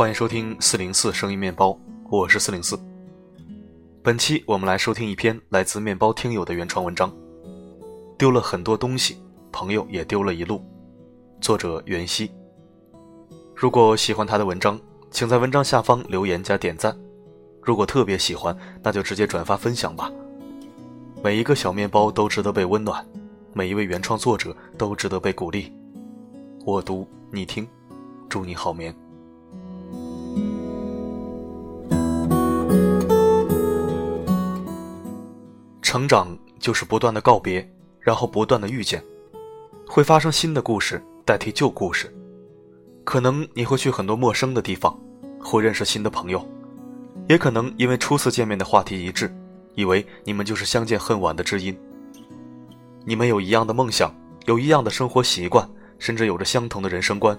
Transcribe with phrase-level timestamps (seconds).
[0.00, 1.78] 欢迎收听四零四声音面包，
[2.08, 2.74] 我是四零四。
[4.02, 7.10] 本期我们来收听一篇来自面包听友的原创文章，
[8.16, 9.18] 《丢了很多东西，
[9.52, 10.56] 朋友也丢了一路》，
[11.38, 12.30] 作者袁熙。
[13.54, 16.94] 如果喜欢他的文章，请在文章下方留言加点赞；
[17.62, 20.10] 如果特别喜欢，那就直接转发分享吧。
[21.22, 23.06] 每一个小面包都值得被温暖，
[23.52, 25.70] 每一位原创作者都值得被鼓励。
[26.64, 27.68] 我读你听，
[28.30, 28.96] 祝你好眠。
[35.90, 39.02] 成长就是不断的告别，然后不断的遇见，
[39.88, 42.14] 会发生新的故事代替旧故事。
[43.02, 44.96] 可能你会去很多陌生的地方，
[45.40, 46.48] 会认识新的朋友，
[47.28, 49.34] 也可能因为初次见面的话题一致，
[49.74, 51.76] 以为你们就是相见恨晚的知音。
[53.04, 54.14] 你们有一样的梦想，
[54.46, 57.36] 有一样的生活习惯，甚至有着相同的人生观，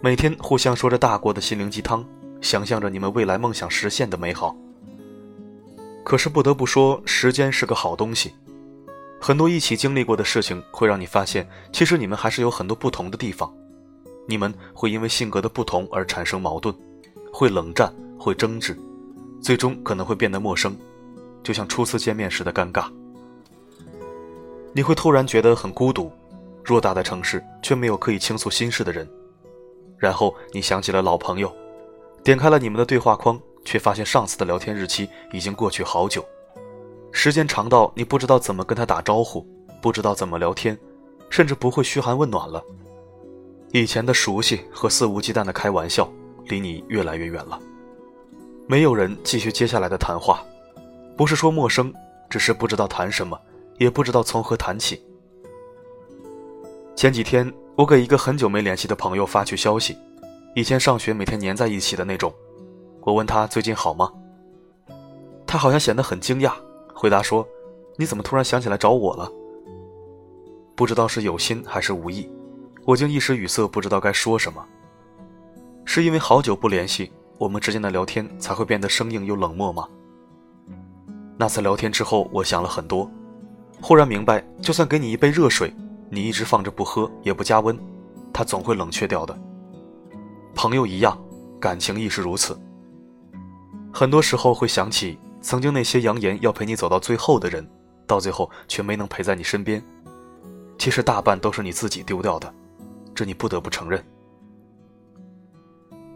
[0.00, 2.06] 每天互相说着大过的心灵鸡汤，
[2.40, 4.56] 想象着你们未来梦想实现的美好。
[6.04, 8.32] 可是不得不说，时间是个好东西。
[9.20, 13.52] 很多一起经历过的事情，会让你发现，其实你们还是有很多不同的地方。
[14.26, 16.74] 你们会因为性格的不同而产生矛盾，
[17.32, 18.76] 会冷战，会争执，
[19.42, 20.74] 最终可能会变得陌生，
[21.42, 22.86] 就像初次见面时的尴尬。
[24.72, 26.10] 你会突然觉得很孤独，
[26.64, 29.08] 偌大的城市却没有可以倾诉心事的人。
[29.98, 31.52] 然后你想起了老朋友，
[32.24, 33.38] 点开了你们的对话框。
[33.64, 36.24] 却发现上次的聊天日期已经过去好久，
[37.12, 39.46] 时间长到你不知道怎么跟他打招呼，
[39.80, 40.78] 不知道怎么聊天，
[41.28, 42.62] 甚至不会嘘寒问暖了。
[43.72, 46.10] 以前的熟悉和肆无忌惮的开玩笑，
[46.46, 47.60] 离你越来越远了。
[48.66, 50.44] 没有人继续接下来的谈话，
[51.16, 51.92] 不是说陌生，
[52.28, 53.40] 只是不知道谈什么，
[53.78, 55.02] 也不知道从何谈起。
[56.96, 59.96] 前几天，我给一个很久没联系的朋友发去消息，
[60.54, 62.32] 以前上学每天黏在一起的那种。
[63.02, 64.12] 我问他最近好吗？
[65.46, 66.52] 他好像显得很惊讶，
[66.94, 67.46] 回答说
[67.96, 69.30] ：“你怎么突然想起来找我了？”
[70.76, 72.30] 不知道是有心还是无意，
[72.84, 74.64] 我竟一时语塞，不知道该说什么。
[75.84, 79.88] 是因为好久不联系，我们之间的聊天才会变得生硬又冷漠吗？
[81.36, 83.10] 那次聊天之后，我想了很多，
[83.80, 85.74] 忽然明白，就算给你一杯热水，
[86.10, 87.78] 你一直放着不喝，也不加温，
[88.32, 89.36] 它总会冷却掉的。
[90.54, 91.18] 朋友一样，
[91.58, 92.58] 感情亦是如此。
[93.92, 97.68] 很多时候会想起曾经那些扬言要陪你走到最后的人，
[98.06, 99.82] 到最后却没能陪在你身边。
[100.78, 102.52] 其实大半都是你自己丢掉的，
[103.14, 104.02] 这你不得不承认。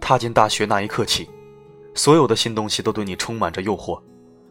[0.00, 1.30] 踏进大学那一刻起，
[1.94, 4.00] 所有的新东西都对你充满着诱惑，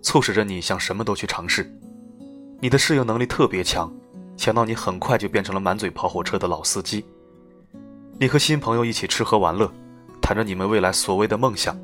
[0.00, 1.70] 促使着你想什么都去尝试。
[2.60, 3.92] 你的适应能力特别强，
[4.36, 7.04] 强到你很快就变成了满嘴跑火车的老司机。
[8.18, 9.70] 你和新朋友一起吃喝玩乐，
[10.20, 11.78] 谈着你们未来所谓的梦想。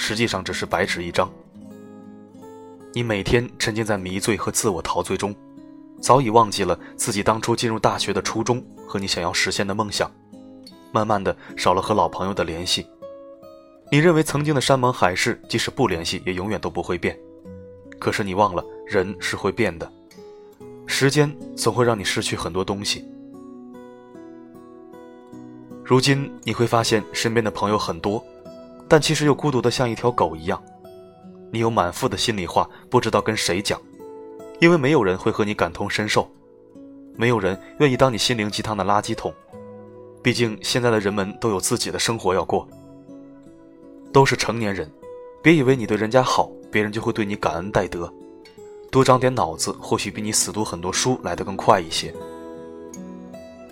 [0.00, 1.30] 实际上只是白纸一张。
[2.94, 5.36] 你每天沉浸在迷醉和自我陶醉中，
[6.00, 10.10] 早已忘记了自己当初进入大学的初衷和你想要实现的梦想。
[10.90, 12.86] 慢慢的，少了和老朋友的联系。
[13.92, 17.16] 你认为曾经的山盟海誓，即使不联系，也永远都不会变。
[17.98, 19.92] 可是你忘了，人是会变的，
[20.86, 23.04] 时间总会让你失去很多东西。
[25.84, 28.24] 如今你会发现，身边的朋友很多。
[28.90, 30.60] 但其实又孤独的像一条狗一样，
[31.52, 33.80] 你有满腹的心里话，不知道跟谁讲，
[34.58, 36.28] 因为没有人会和你感同身受，
[37.14, 39.32] 没有人愿意当你心灵鸡汤的垃圾桶。
[40.24, 42.66] 毕竟现在的人们都有自己的生活要过，
[44.12, 44.90] 都是成年人，
[45.40, 48.12] 别以为你对人家好，别人就会对你感恩戴德。
[48.90, 52.12] 多长点脑子，或许比你死读很多书来得更快一些。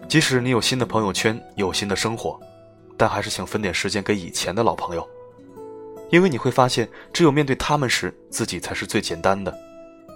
[0.09, 2.39] 即使你有新的朋友圈，有新的生活。
[2.99, 5.09] 但还是请分点时间给以前的老朋友，
[6.11, 9.57] 因为你会发现，只有面对他们时，自己才是最简单的。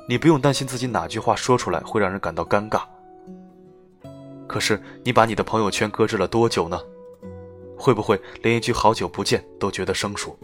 [0.08, 2.82] 你不用担心自己哪句话说出来会让人感到尴尬。
[4.48, 6.78] 可是你把你的朋友圈搁置了多久呢？
[7.78, 10.36] 会不会连一句好久不见都觉得生疏？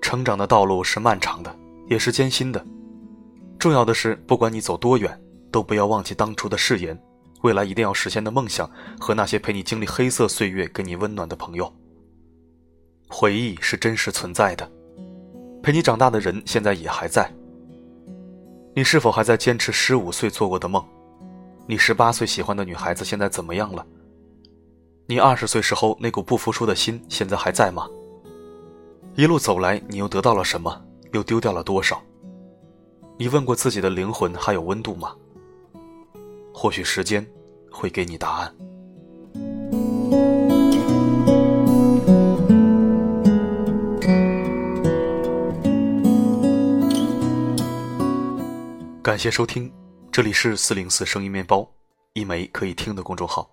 [0.00, 1.54] 成长的道路是漫长的，
[1.88, 2.64] 也是艰辛的。
[3.58, 6.98] 重要的是，不管你走多远，都不要忘记当初的誓言。
[7.42, 11.72] 未来一定要实现的梦想和那些陪你经历黑色岁月、给你温暖的朋友。
[13.08, 14.70] 回忆是真实存在的，
[15.62, 17.30] 陪你长大的人现在也还在。
[18.74, 20.84] 你是否还在坚持十五岁做过的梦？
[21.66, 23.84] 你十八岁喜欢的女孩子现在怎么样了？
[25.06, 27.88] 你二十岁时候那股不服输的心现在还在吗？
[29.16, 30.84] 一路走来，你又得到了什么？
[31.12, 32.00] 又丢掉了多少？
[33.18, 35.14] 你问过自己的灵魂还有温度吗？
[36.62, 37.26] 或许时间
[37.72, 38.54] 会给你答案。
[49.02, 49.72] 感谢收听
[50.12, 51.66] 这里是四零四声音面包
[52.12, 53.50] 一枚可以听的公众号。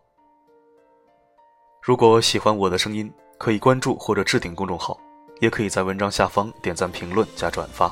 [1.82, 5.00] 如果喜欢我的声音可以关注或者置顶公众号
[5.40, 7.90] 也可以在文章下方点赞评论加转发。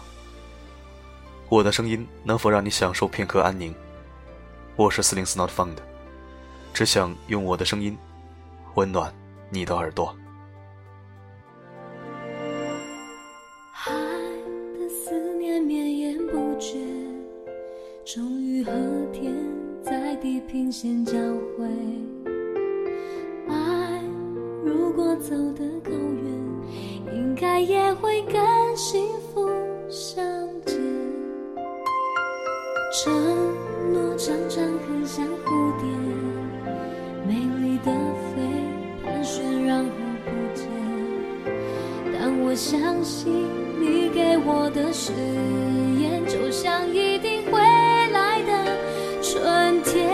[1.48, 3.74] 我的声音能否让你享受片刻安宁？
[4.78, 5.78] 我是四零四 Not Found，
[6.74, 7.98] 只想用我的声音
[8.74, 9.10] 温暖
[9.50, 10.14] 你的耳朵。
[13.72, 13.94] 海
[14.78, 16.76] 的思念绵延不绝，
[18.04, 18.72] 终于和
[19.14, 19.34] 天
[19.82, 21.14] 在地平线交
[21.58, 21.66] 汇。
[23.48, 24.04] 爱
[24.66, 28.36] 如果走得够远，应该也会更
[28.76, 29.25] 幸福
[34.36, 35.88] 常常很像蝴蝶，
[37.26, 37.92] 美丽的
[38.28, 38.42] 飞，
[39.02, 39.90] 盘旋然后
[40.26, 40.68] 不见。
[42.12, 43.32] 但我相信
[43.80, 45.14] 你给我的誓
[46.02, 47.62] 言，就像一定会
[48.12, 48.52] 来的
[49.22, 50.10] 春天。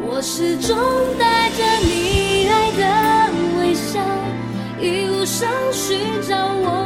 [0.00, 0.74] 我始终
[1.18, 2.80] 带着你爱的
[3.58, 4.00] 微笑，
[4.80, 6.81] 一路上寻找我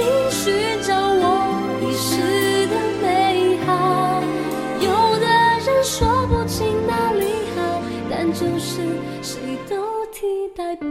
[0.00, 1.24] 你寻找我
[1.82, 2.16] 遗失
[2.68, 3.68] 的美好。
[4.80, 4.88] 有
[5.20, 5.26] 的
[5.66, 8.80] 人说不清哪里好，但就是
[9.20, 9.76] 谁都
[10.06, 10.86] 替代不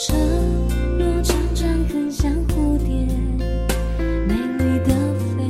[0.00, 0.16] 承
[0.96, 2.94] 诺常常很像蝴蝶，
[3.98, 5.42] 美丽的飞，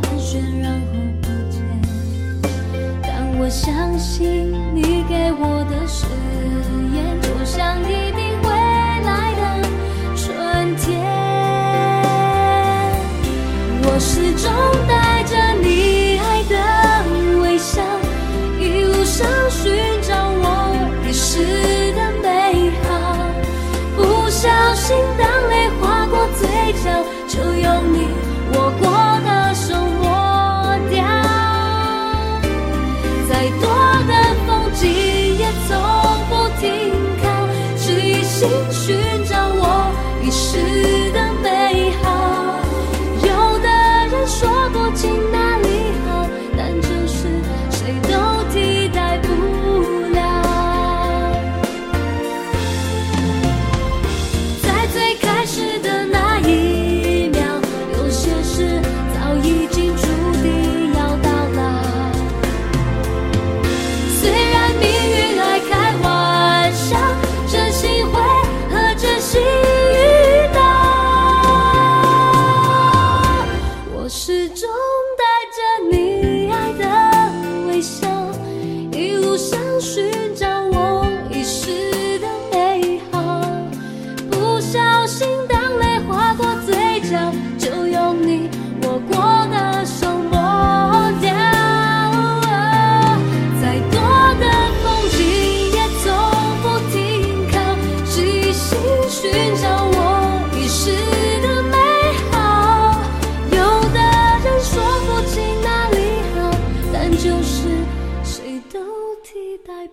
[0.00, 0.86] 盘旋然后
[1.20, 1.60] 不见。
[3.02, 6.06] 但我相信你给我的誓
[6.94, 8.48] 言，就像一定会
[9.04, 9.42] 来的
[10.16, 10.98] 春天。
[13.84, 14.50] 我始终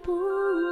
[0.01, 0.68] 不。